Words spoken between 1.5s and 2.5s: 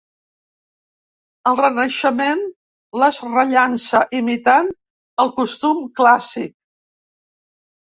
El Renaixement